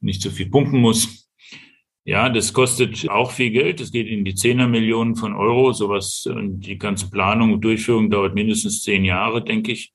[0.00, 1.23] nicht so viel pumpen muss.
[2.06, 3.80] Ja, das kostet auch viel Geld.
[3.80, 5.72] Das geht in die Zehner-Millionen von Euro.
[5.72, 9.92] Sowas und die ganze Planung und Durchführung dauert mindestens zehn Jahre, denke ich.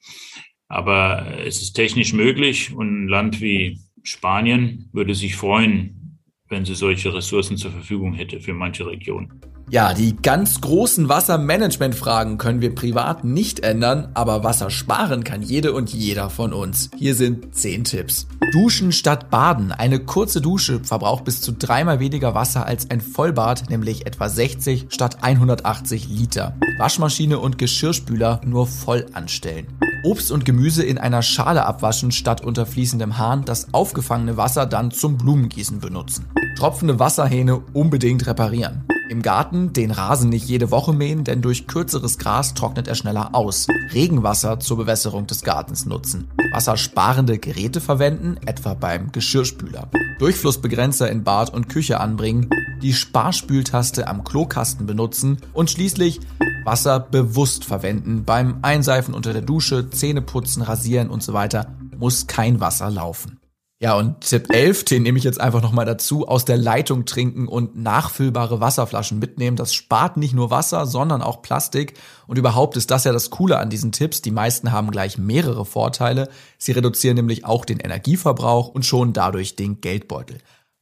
[0.68, 6.76] Aber es ist technisch möglich und ein Land wie Spanien würde sich freuen, wenn sie
[6.76, 9.42] solche Ressourcen zur Verfügung hätte für manche Regionen.
[9.72, 15.74] Ja, die ganz großen Wassermanagementfragen können wir privat nicht ändern, aber Wasser sparen kann jede
[15.74, 16.90] und jeder von uns.
[16.98, 18.26] Hier sind 10 Tipps.
[18.52, 19.72] Duschen statt Baden.
[19.72, 24.88] Eine kurze Dusche verbraucht bis zu dreimal weniger Wasser als ein Vollbad, nämlich etwa 60
[24.90, 26.58] statt 180 Liter.
[26.80, 29.68] Waschmaschine und Geschirrspüler nur voll anstellen.
[30.04, 34.90] Obst und Gemüse in einer Schale abwaschen statt unter fließendem Hahn, das aufgefangene Wasser dann
[34.90, 36.26] zum Blumengießen benutzen.
[36.58, 38.84] Tropfende Wasserhähne unbedingt reparieren.
[39.10, 43.34] Im Garten den Rasen nicht jede Woche mähen, denn durch kürzeres Gras trocknet er schneller
[43.34, 43.66] aus.
[43.92, 46.28] Regenwasser zur Bewässerung des Gartens nutzen.
[46.52, 49.90] Wassersparende Geräte verwenden, etwa beim Geschirrspüler.
[50.20, 52.52] Durchflussbegrenzer in Bad und Küche anbringen.
[52.84, 56.20] Die Sparspültaste am Klokasten benutzen und schließlich
[56.64, 58.26] Wasser bewusst verwenden.
[58.26, 63.39] Beim Einseifen unter der Dusche, Zähneputzen, Rasieren und so weiter muss kein Wasser laufen.
[63.82, 67.48] Ja, und Tipp 11, den nehme ich jetzt einfach nochmal dazu, aus der Leitung trinken
[67.48, 69.56] und nachfüllbare Wasserflaschen mitnehmen.
[69.56, 71.94] Das spart nicht nur Wasser, sondern auch Plastik.
[72.28, 74.22] Und überhaupt ist das ja das Coole an diesen Tipps.
[74.22, 76.28] Die meisten haben gleich mehrere Vorteile.
[76.58, 80.40] Sie reduzieren nämlich auch den Energieverbrauch und schonen dadurch den Geldbeutel.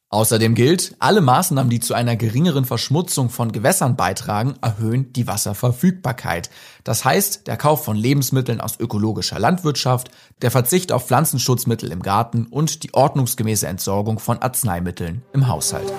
[0.09, 6.49] Außerdem gilt, alle Maßnahmen, die zu einer geringeren Verschmutzung von Gewässern beitragen, erhöhen die Wasserverfügbarkeit.
[6.85, 10.09] Das heißt, der Kauf von Lebensmitteln aus ökologischer Landwirtschaft,
[10.41, 15.91] der Verzicht auf Pflanzenschutzmittel im Garten und die ordnungsgemäße Entsorgung von Arzneimitteln im Haushalt.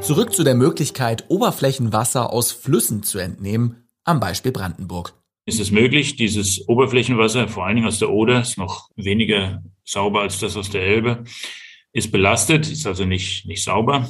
[0.00, 5.14] Zurück zu der Möglichkeit, Oberflächenwasser aus Flüssen zu entnehmen, am Beispiel Brandenburg.
[5.46, 10.20] Ist es möglich, dieses Oberflächenwasser, vor allen Dingen aus der Oder, ist noch weniger sauber
[10.20, 11.24] als das aus der Elbe,
[11.94, 14.08] ist belastet, ist also nicht, nicht sauber.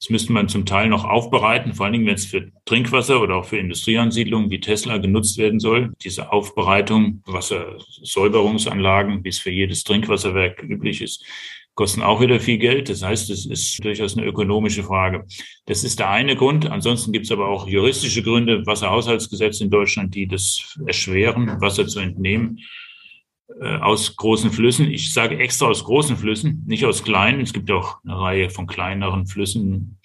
[0.00, 3.36] Das müsste man zum Teil noch aufbereiten, vor allen Dingen, wenn es für Trinkwasser oder
[3.36, 5.92] auch für Industrieansiedlungen wie Tesla genutzt werden soll.
[6.02, 11.24] Diese Aufbereitung, Wassersäuberungsanlagen, wie es für jedes Trinkwasserwerk üblich ist,
[11.74, 12.88] kosten auch wieder viel Geld.
[12.88, 15.24] Das heißt, es ist durchaus eine ökonomische Frage.
[15.66, 16.68] Das ist der eine Grund.
[16.68, 22.00] Ansonsten gibt es aber auch juristische Gründe, Wasserhaushaltsgesetz in Deutschland, die das erschweren, Wasser zu
[22.00, 22.58] entnehmen.
[23.60, 24.90] Äh, aus großen Flüssen.
[24.90, 27.40] Ich sage extra aus großen Flüssen, nicht aus kleinen.
[27.40, 29.98] Es gibt auch eine Reihe von kleineren Flüssen.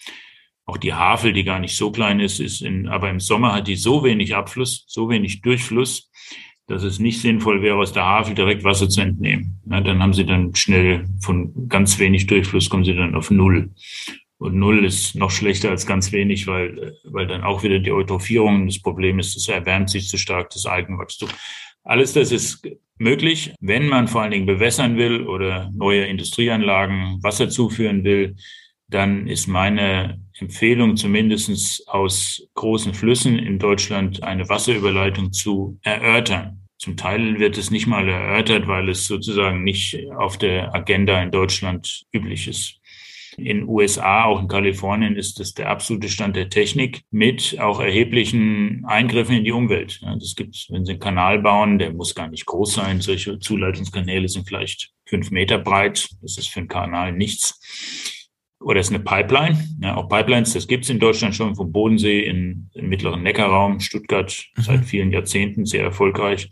[0.66, 3.68] Auch die Havel, die gar nicht so klein ist, ist in, aber im Sommer hat
[3.68, 6.12] die so wenig Abfluss, so wenig Durchfluss,
[6.68, 9.62] dass es nicht sinnvoll wäre, aus der Havel direkt Wasser zu entnehmen.
[9.66, 13.72] Na, dann haben sie dann schnell von ganz wenig Durchfluss kommen sie dann auf Null.
[14.40, 18.68] Und Null ist noch schlechter als ganz wenig, weil, weil dann auch wieder die Eutrophierung
[18.68, 21.30] das Problem ist, es erwärmt sich zu stark, das Algenwachstum.
[21.88, 27.48] Alles das ist möglich, wenn man vor allen Dingen bewässern will oder neue Industrieanlagen Wasser
[27.48, 28.36] zuführen will,
[28.90, 36.68] dann ist meine Empfehlung zumindestens aus großen Flüssen in Deutschland eine Wasserüberleitung zu erörtern.
[36.78, 41.32] Zum Teil wird es nicht mal erörtert, weil es sozusagen nicht auf der Agenda in
[41.32, 42.82] Deutschland üblich ist.
[43.38, 48.84] In USA, auch in Kalifornien, ist das der absolute Stand der Technik mit auch erheblichen
[48.86, 50.02] Eingriffen in die Umwelt.
[50.02, 53.00] Das gibt, wenn Sie einen Kanal bauen, der muss gar nicht groß sein.
[53.00, 56.10] Solche Zuleitungskanäle sind vielleicht fünf Meter breit.
[56.22, 57.62] Das ist für einen Kanal nichts.
[58.60, 59.64] Oder es ist eine Pipeline.
[59.82, 63.80] Ja, auch Pipelines, das gibt es in Deutschland schon vom Bodensee in, im mittleren Neckarraum,
[63.80, 64.62] Stuttgart mhm.
[64.62, 66.50] seit vielen Jahrzehnten sehr erfolgreich.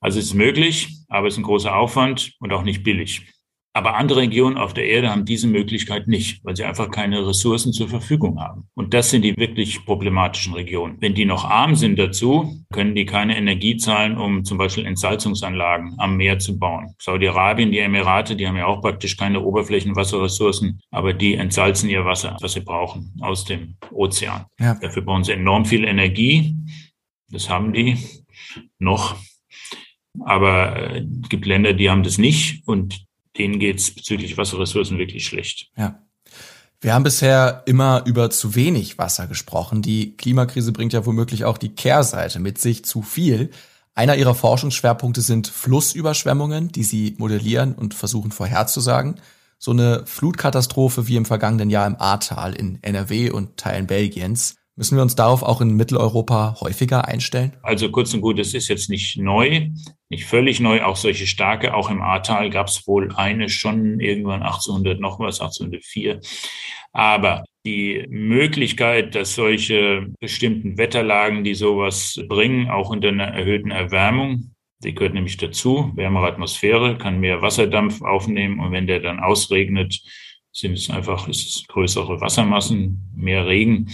[0.00, 3.22] Also es ist möglich, aber es ist ein großer Aufwand und auch nicht billig.
[3.76, 7.72] Aber andere Regionen auf der Erde haben diese Möglichkeit nicht, weil sie einfach keine Ressourcen
[7.72, 8.68] zur Verfügung haben.
[8.74, 10.96] Und das sind die wirklich problematischen Regionen.
[11.00, 15.96] Wenn die noch arm sind dazu, können die keine Energie zahlen, um zum Beispiel Entsalzungsanlagen
[15.98, 16.94] am Meer zu bauen.
[17.00, 22.36] Saudi-Arabien, die Emirate, die haben ja auch praktisch keine Oberflächenwasserressourcen, aber die entsalzen ihr Wasser,
[22.40, 24.44] was sie brauchen, aus dem Ozean.
[24.60, 24.74] Ja.
[24.80, 26.54] Dafür brauchen sie enorm viel Energie.
[27.28, 27.98] Das haben die
[28.78, 29.16] noch.
[30.24, 33.04] Aber äh, es gibt Länder, die haben das nicht und
[33.38, 35.70] denen geht es bezüglich Wasserressourcen wirklich schlecht.
[35.76, 36.00] Ja.
[36.80, 39.80] Wir haben bisher immer über zu wenig Wasser gesprochen.
[39.80, 43.50] Die Klimakrise bringt ja womöglich auch die Kehrseite mit sich zu viel.
[43.94, 49.20] Einer ihrer Forschungsschwerpunkte sind Flussüberschwemmungen, die sie modellieren und versuchen vorherzusagen.
[49.58, 54.56] So eine Flutkatastrophe wie im vergangenen Jahr im Ahrtal in NRW und Teilen Belgiens.
[54.76, 57.52] Müssen wir uns darauf auch in Mitteleuropa häufiger einstellen?
[57.62, 59.68] Also kurz und gut, es ist jetzt nicht neu,
[60.08, 60.82] nicht völlig neu.
[60.82, 65.40] Auch solche starke, auch im Ahrtal gab es wohl eine schon irgendwann 1800 noch was,
[65.40, 66.20] 1804.
[66.92, 74.54] Aber die Möglichkeit, dass solche bestimmten Wetterlagen, die sowas bringen, auch unter einer erhöhten Erwärmung,
[74.82, 80.02] die gehört nämlich dazu, wärmere Atmosphäre, kann mehr Wasserdampf aufnehmen und wenn der dann ausregnet,
[80.52, 83.88] sind es einfach es größere Wassermassen, mehr Regen.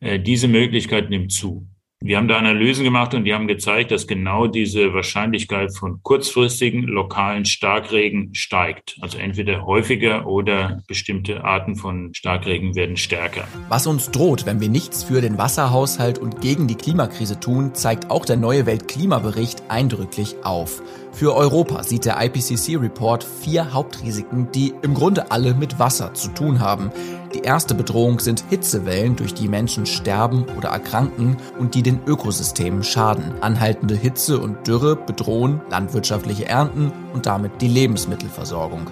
[0.00, 1.66] Äh, diese Möglichkeit nimmt zu.
[2.02, 6.84] Wir haben da Analysen gemacht und die haben gezeigt, dass genau diese Wahrscheinlichkeit von kurzfristigen
[6.84, 8.96] lokalen Starkregen steigt.
[9.02, 13.46] Also entweder häufiger oder bestimmte Arten von Starkregen werden stärker.
[13.68, 18.10] Was uns droht, wenn wir nichts für den Wasserhaushalt und gegen die Klimakrise tun, zeigt
[18.10, 20.82] auch der neue Weltklimabericht eindrücklich auf.
[21.12, 26.60] Für Europa sieht der IPCC-Report vier Hauptrisiken, die im Grunde alle mit Wasser zu tun
[26.60, 26.90] haben.
[27.34, 32.82] Die erste Bedrohung sind Hitzewellen, durch die Menschen sterben oder erkranken und die den Ökosystemen
[32.82, 33.40] schaden.
[33.40, 38.90] Anhaltende Hitze und Dürre bedrohen landwirtschaftliche Ernten und damit die Lebensmittelversorgung.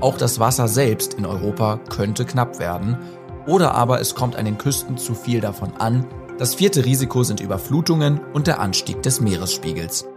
[0.00, 2.98] Auch das Wasser selbst in Europa könnte knapp werden.
[3.46, 6.04] Oder aber es kommt an den Küsten zu viel davon an.
[6.38, 10.08] Das vierte Risiko sind Überflutungen und der Anstieg des Meeresspiegels.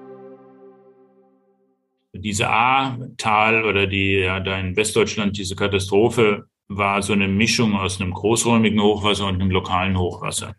[2.14, 8.00] Diese A-Tal oder die ja, da in Westdeutschland diese Katastrophe war so eine Mischung aus
[8.00, 10.56] einem großräumigen Hochwasser und einem lokalen Hochwasser.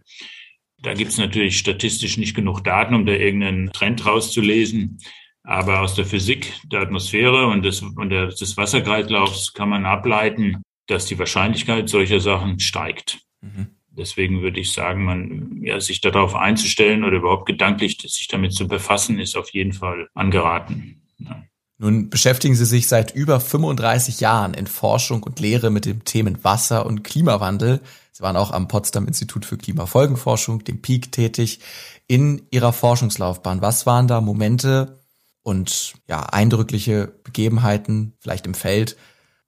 [0.83, 4.99] Da gibt es natürlich statistisch nicht genug Daten, um da irgendeinen Trend rauszulesen.
[5.43, 11.07] Aber aus der Physik der Atmosphäre und des, und des Wasserkreislaufs kann man ableiten, dass
[11.07, 13.21] die Wahrscheinlichkeit solcher Sachen steigt.
[13.41, 13.69] Mhm.
[13.91, 18.69] Deswegen würde ich sagen, man, ja, sich darauf einzustellen oder überhaupt gedanklich sich damit zu
[18.69, 21.03] befassen, ist auf jeden Fall angeraten.
[21.19, 21.45] Ja.
[21.83, 26.45] Nun beschäftigen Sie sich seit über 35 Jahren in Forschung und Lehre mit den Themen
[26.45, 27.81] Wasser und Klimawandel.
[28.13, 31.61] Sie waren auch am Potsdam Institut für Klimafolgenforschung, dem PEAK, tätig.
[32.07, 35.01] In Ihrer Forschungslaufbahn, was waren da Momente
[35.43, 38.99] und ja, eindrückliche Begebenheiten, vielleicht im Feld,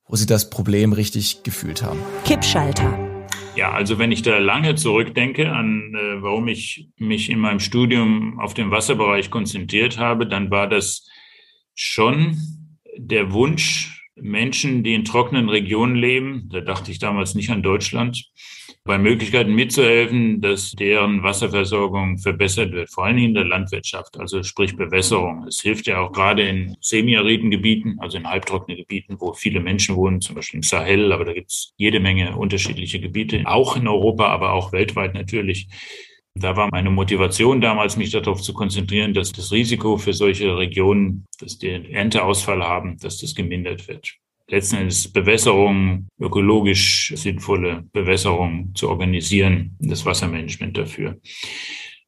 [0.07, 1.99] wo Sie das Problem richtig gefühlt haben?
[2.25, 2.99] Kippschalter.
[3.57, 8.41] Ja, also wenn ich da lange zurückdenke an, äh, warum ich mich in meinem Studium
[8.41, 11.07] auf den Wasserbereich konzentriert habe, dann war das
[11.75, 12.37] schon
[12.97, 18.31] der Wunsch, Menschen, die in trockenen Regionen leben, da dachte ich damals nicht an Deutschland,
[18.85, 24.43] bei Möglichkeiten mitzuhelfen, dass deren Wasserversorgung verbessert wird, vor allen Dingen in der Landwirtschaft, also
[24.43, 25.47] sprich Bewässerung.
[25.47, 29.95] Es hilft ja auch gerade in semiariden Gebieten, also in halbtrockenen Gebieten, wo viele Menschen
[29.97, 33.87] wohnen, zum Beispiel im Sahel, aber da gibt es jede Menge unterschiedliche Gebiete, auch in
[33.87, 35.69] Europa, aber auch weltweit natürlich.
[36.35, 41.27] Da war meine Motivation damals, mich darauf zu konzentrieren, dass das Risiko für solche Regionen,
[41.39, 44.15] dass die Ernteausfall haben, dass das gemindert wird.
[44.49, 51.21] Letzten Endes Bewässerung, ökologisch sinnvolle Bewässerung zu organisieren, das Wassermanagement dafür.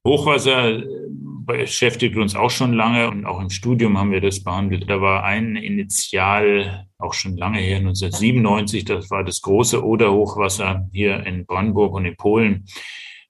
[0.06, 4.88] Hochwasser beschäftigt uns auch schon lange und auch im Studium haben wir das behandelt.
[4.88, 11.24] Da war ein Initial, auch schon lange her, 1997, das war das große Oder-Hochwasser hier
[11.24, 12.64] in Brandenburg und in Polen.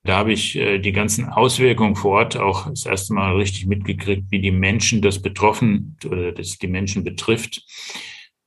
[0.05, 4.31] Da habe ich äh, die ganzen Auswirkungen vor Ort auch das erste Mal richtig mitgekriegt,
[4.31, 7.62] wie die Menschen das betroffen oder das die Menschen betrifft.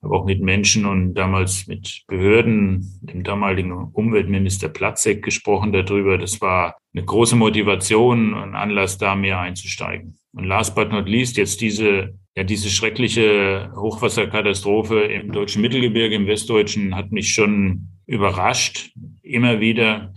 [0.01, 6.19] Aber auch mit Menschen und damals mit Behörden, dem damaligen Umweltminister Platzek gesprochen darüber.
[6.19, 10.15] Das war eine große Motivation und Anlass, da mehr einzusteigen.
[10.33, 16.27] Und last but not least, jetzt diese, ja, diese schreckliche Hochwasserkatastrophe im deutschen Mittelgebirge, im
[16.27, 18.91] Westdeutschen, hat mich schon überrascht.
[19.23, 20.13] Immer wieder,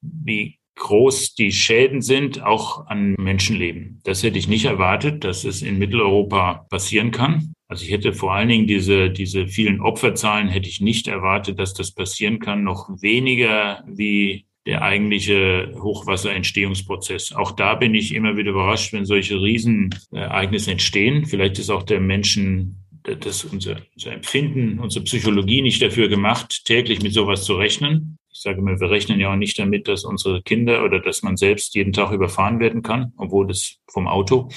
[0.00, 4.00] wie groß die Schäden sind, auch an Menschenleben.
[4.02, 7.52] Das hätte ich nicht erwartet, dass es in Mitteleuropa passieren kann.
[7.68, 11.72] Also ich hätte vor allen Dingen diese, diese vielen Opferzahlen hätte ich nicht erwartet, dass
[11.72, 17.32] das passieren kann, noch weniger wie der eigentliche Hochwasserentstehungsprozess.
[17.32, 21.26] Auch da bin ich immer wieder überrascht, wenn solche Riesenereignisse entstehen.
[21.26, 27.02] Vielleicht ist auch der Menschen das unser, unser Empfinden, unsere Psychologie nicht dafür gemacht, täglich
[27.02, 28.18] mit sowas zu rechnen.
[28.40, 31.36] Ich sage mal, wir rechnen ja auch nicht damit, dass unsere Kinder oder dass man
[31.36, 34.48] selbst jeden Tag überfahren werden kann, obwohl das vom Auto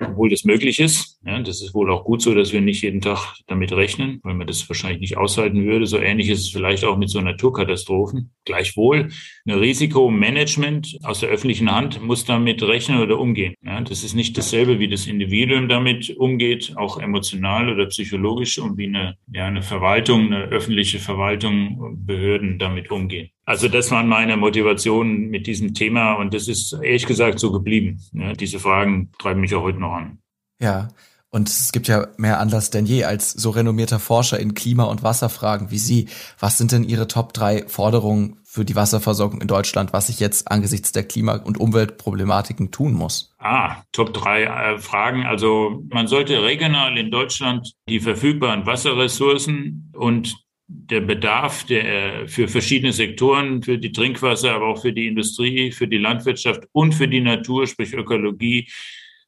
[0.00, 1.18] obwohl das möglich ist.
[1.24, 4.34] Ja, das ist wohl auch gut so, dass wir nicht jeden Tag damit rechnen, weil
[4.34, 5.86] man das wahrscheinlich nicht aushalten würde.
[5.86, 8.30] So ähnlich ist es vielleicht auch mit so Naturkatastrophen.
[8.44, 9.08] Gleichwohl,
[9.46, 13.54] ein Risikomanagement aus der öffentlichen Hand muss damit rechnen oder umgehen.
[13.62, 18.78] Ja, das ist nicht dasselbe, wie das Individuum damit umgeht, auch emotional oder psychologisch und
[18.78, 23.30] wie eine, ja, eine Verwaltung, eine öffentliche Verwaltung, Behörden damit umgehen.
[23.48, 27.98] Also das waren meine Motivationen mit diesem Thema und das ist ehrlich gesagt so geblieben.
[28.12, 30.18] Ja, diese Fragen treiben mich auch heute noch an.
[30.60, 30.88] Ja,
[31.30, 35.02] und es gibt ja mehr Anlass denn je als so renommierter Forscher in Klima- und
[35.02, 36.08] Wasserfragen wie Sie.
[36.38, 40.50] Was sind denn Ihre Top drei Forderungen für die Wasserversorgung in Deutschland, was sich jetzt
[40.50, 43.34] angesichts der Klima- und Umweltproblematiken tun muss?
[43.38, 45.24] Ah, Top drei äh, Fragen.
[45.24, 50.36] Also man sollte regional in Deutschland die verfügbaren Wasserressourcen und
[50.68, 55.88] der Bedarf der, für verschiedene Sektoren, für die Trinkwasser, aber auch für die Industrie, für
[55.88, 58.68] die Landwirtschaft und für die Natur, sprich Ökologie,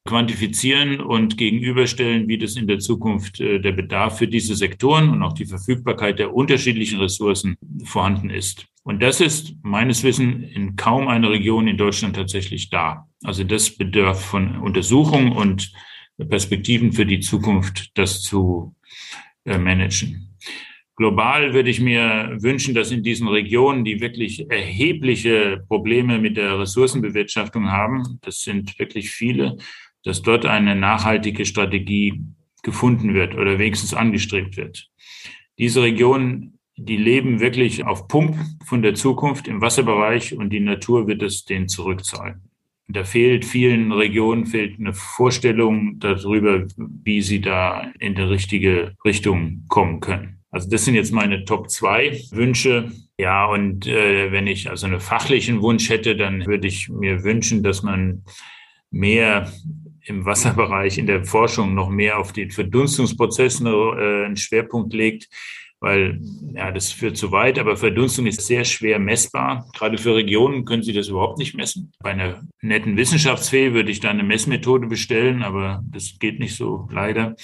[0.05, 5.23] quantifizieren und gegenüberstellen, wie das in der Zukunft äh, der Bedarf für diese Sektoren und
[5.23, 8.67] auch die Verfügbarkeit der unterschiedlichen Ressourcen vorhanden ist.
[8.83, 13.07] Und das ist meines Wissens in kaum einer Region in Deutschland tatsächlich da.
[13.23, 15.71] Also das bedarf von Untersuchungen und
[16.29, 18.75] Perspektiven für die Zukunft, das zu
[19.45, 20.30] äh, managen.
[21.01, 26.59] Global würde ich mir wünschen, dass in diesen Regionen, die wirklich erhebliche Probleme mit der
[26.59, 29.57] Ressourcenbewirtschaftung haben, das sind wirklich viele,
[30.05, 32.21] dass dort eine nachhaltige Strategie
[32.63, 34.91] gefunden wird oder wenigstens angestrebt wird.
[35.59, 38.37] Diese Regionen, die leben wirklich auf Pump
[38.67, 42.43] von der Zukunft im Wasserbereich und die Natur wird es denen zurückzahlen.
[42.89, 49.65] Da fehlt vielen Regionen fehlt eine Vorstellung darüber, wie sie da in die richtige Richtung
[49.69, 50.40] kommen können.
[50.51, 52.91] Also das sind jetzt meine Top zwei Wünsche.
[53.19, 57.63] Ja, und äh, wenn ich also einen fachlichen Wunsch hätte, dann würde ich mir wünschen,
[57.63, 58.25] dass man
[58.91, 59.53] mehr
[60.03, 65.29] im Wasserbereich in der Forschung noch mehr auf den Verdunstungsprozessen äh, einen Schwerpunkt legt,
[65.81, 66.21] weil
[66.55, 69.67] ja, das führt zu weit, aber Verdunstung ist sehr schwer messbar.
[69.75, 71.93] Gerade für Regionen können Sie das überhaupt nicht messen.
[72.01, 76.89] Bei einer netten Wissenschaftsfee würde ich da eine Messmethode bestellen, aber das geht nicht so
[76.93, 77.35] leider.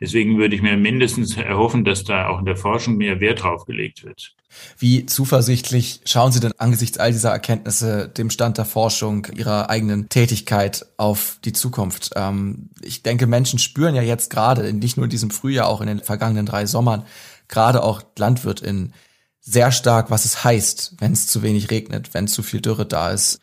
[0.00, 3.64] Deswegen würde ich mir mindestens erhoffen, dass da auch in der Forschung mehr Wert drauf
[3.64, 4.34] gelegt wird.
[4.78, 10.08] Wie zuversichtlich schauen Sie denn angesichts all dieser Erkenntnisse dem Stand der Forschung, Ihrer eigenen
[10.08, 12.10] Tätigkeit auf die Zukunft?
[12.16, 15.88] Ähm, ich denke, Menschen spüren ja jetzt gerade, nicht nur in diesem Frühjahr, auch in
[15.88, 17.04] den vergangenen drei Sommern,
[17.48, 18.94] gerade auch LandwirtInnen,
[19.40, 23.10] sehr stark, was es heißt, wenn es zu wenig regnet, wenn zu viel Dürre da
[23.10, 23.40] ist,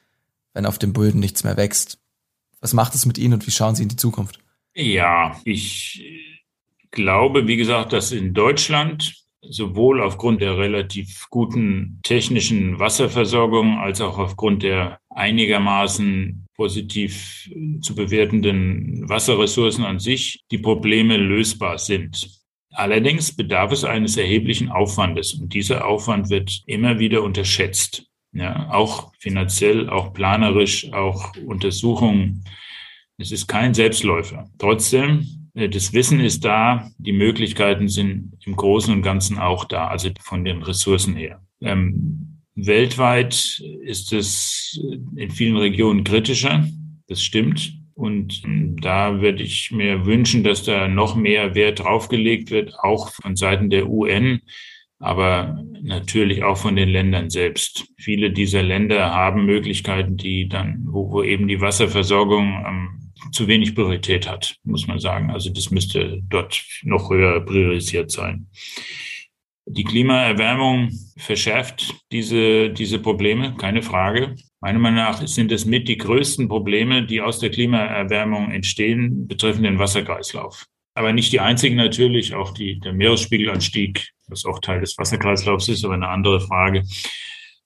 [0.54, 2.00] wenn auf dem Böden nichts mehr wächst.
[2.62, 4.40] Was macht es mit Ihnen und wie schauen Sie in die Zukunft?
[4.74, 6.04] Ja, ich
[6.92, 14.18] glaube, wie gesagt, dass in Deutschland sowohl aufgrund der relativ guten technischen Wasserversorgung als auch
[14.18, 17.50] aufgrund der einigermaßen positiv
[17.82, 22.45] zu bewertenden Wasserressourcen an sich die Probleme lösbar sind.
[22.76, 28.06] Allerdings bedarf es eines erheblichen Aufwandes und dieser Aufwand wird immer wieder unterschätzt.
[28.34, 32.44] Ja, auch finanziell, auch planerisch, auch Untersuchungen.
[33.18, 34.50] Es ist kein Selbstläufer.
[34.58, 39.88] Trotzdem äh, das Wissen ist da, die Möglichkeiten sind im Großen und Ganzen auch da,
[39.88, 41.42] also von den Ressourcen her.
[41.62, 44.80] Ähm, weltweit ist es
[45.16, 46.68] in vielen Regionen kritischer,
[47.08, 47.74] das stimmt.
[47.96, 53.12] Und ähm, da würde ich mir wünschen, dass da noch mehr Wert draufgelegt wird, auch
[53.12, 54.42] von Seiten der UN,
[55.00, 57.88] aber natürlich auch von den Ländern selbst.
[57.98, 63.76] Viele dieser Länder haben Möglichkeiten, die dann, wo, wo eben die Wasserversorgung am zu wenig
[63.76, 65.32] Priorität hat, muss man sagen.
[65.32, 68.48] Also das müsste dort noch höher priorisiert sein.
[69.68, 74.36] Die Klimaerwärmung verschärft diese, diese Probleme, keine Frage.
[74.62, 79.66] Meiner Meinung nach sind es mit die größten Probleme, die aus der Klimaerwärmung entstehen, betreffend
[79.66, 80.66] den Wasserkreislauf.
[80.94, 85.84] Aber nicht die einzigen natürlich, auch die, der Meeresspiegelanstieg, was auch Teil des Wasserkreislaufs ist,
[85.84, 86.84] aber eine andere Frage.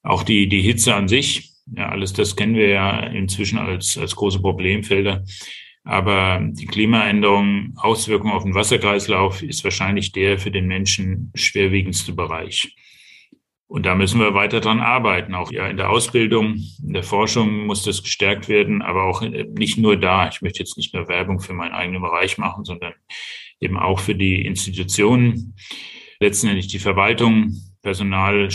[0.01, 4.15] Auch die, die Hitze an sich, ja, alles das kennen wir ja inzwischen als, als
[4.15, 5.23] große Problemfelder.
[5.89, 12.75] Aber die Klimaänderung, Auswirkungen auf den Wasserkreislauf ist wahrscheinlich der für den Menschen schwerwiegendste Bereich.
[13.65, 15.33] Und da müssen wir weiter dran arbeiten.
[15.33, 19.79] Auch ja in der Ausbildung, in der Forschung muss das gestärkt werden, aber auch nicht
[19.79, 20.29] nur da.
[20.29, 22.93] Ich möchte jetzt nicht nur Werbung für meinen eigenen Bereich machen, sondern
[23.59, 25.55] eben auch für die Institutionen,
[26.19, 28.49] letztendlich die Verwaltung, Personal,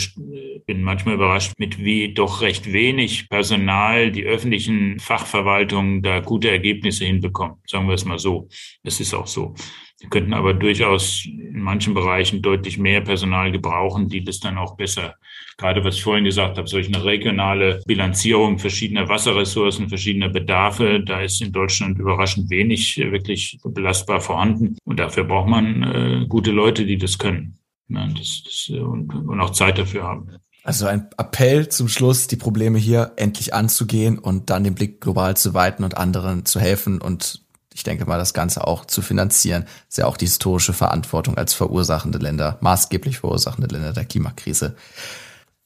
[0.65, 7.05] bin manchmal überrascht, mit wie doch recht wenig Personal die öffentlichen Fachverwaltungen da gute Ergebnisse
[7.05, 7.57] hinbekommen.
[7.67, 8.47] Sagen wir es mal so.
[8.83, 9.55] Es ist auch so.
[9.99, 14.75] Wir könnten aber durchaus in manchen Bereichen deutlich mehr Personal gebrauchen, die das dann auch
[14.75, 15.15] besser,
[15.57, 21.21] gerade was ich vorhin gesagt habe, solch eine regionale Bilanzierung verschiedener Wasserressourcen, verschiedener Bedarfe, da
[21.21, 24.77] ist in Deutschland überraschend wenig wirklich belastbar vorhanden.
[24.83, 27.57] Und dafür braucht man äh, gute Leute, die das können
[27.89, 30.29] ja, das, das, äh, und, und auch Zeit dafür haben.
[30.63, 35.37] Also ein Appell zum Schluss, die Probleme hier endlich anzugehen und dann den Blick global
[35.37, 39.63] zu weiten und anderen zu helfen und ich denke mal, das Ganze auch zu finanzieren.
[39.63, 44.77] Das ist ja auch die historische Verantwortung als verursachende Länder, maßgeblich verursachende Länder der Klimakrise.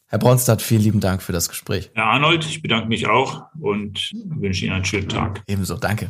[0.08, 1.92] Herr Bronstadt, vielen lieben Dank für das Gespräch.
[1.94, 5.44] Herr Arnold, ich bedanke mich auch und wünsche Ihnen einen schönen Tag.
[5.46, 6.10] Ebenso, danke.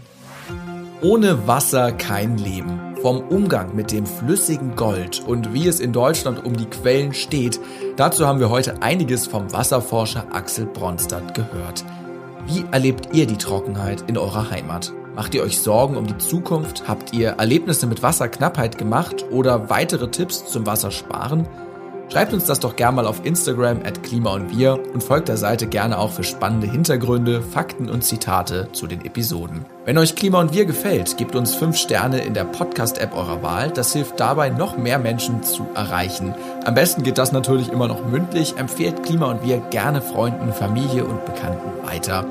[1.02, 2.89] Ohne Wasser kein Leben.
[3.02, 7.58] Vom Umgang mit dem flüssigen Gold und wie es in Deutschland um die Quellen steht,
[7.96, 11.86] dazu haben wir heute einiges vom Wasserforscher Axel Bronstadt gehört.
[12.46, 14.92] Wie erlebt ihr die Trockenheit in eurer Heimat?
[15.16, 16.90] Macht ihr euch Sorgen um die Zukunft?
[16.90, 21.48] Habt ihr Erlebnisse mit Wasserknappheit gemacht oder weitere Tipps zum Wassersparen?
[22.12, 25.38] Schreibt uns das doch gerne mal auf Instagram at Klima und Wir und folgt der
[25.38, 29.64] Seite gerne auch für spannende Hintergründe, Fakten und Zitate zu den Episoden.
[29.86, 33.70] Wenn euch Klima und Wir gefällt, gebt uns 5 Sterne in der Podcast-App eurer Wahl.
[33.70, 36.34] Das hilft dabei, noch mehr Menschen zu erreichen.
[36.66, 38.58] Am besten geht das natürlich immer noch mündlich.
[38.58, 42.26] Empfehlt Klima und Wir gerne Freunden, Familie und Bekannten weiter.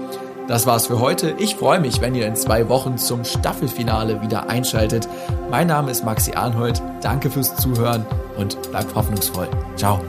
[0.48, 1.34] Das war's für heute.
[1.38, 5.06] Ich freue mich, wenn ihr in zwei Wochen zum Staffelfinale wieder einschaltet.
[5.50, 6.80] Mein Name ist Maxi Arnhold.
[7.02, 8.06] Danke fürs Zuhören
[8.38, 9.48] und bleibt hoffnungsvoll.
[9.76, 10.00] Ciao.